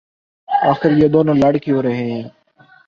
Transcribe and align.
آخر 0.69 0.91
یہ 0.91 1.07
دونوں 1.07 1.35
لڑ 1.35 1.53
کیوں 1.57 1.81
رہے 1.83 2.03
ہیں 2.05 2.23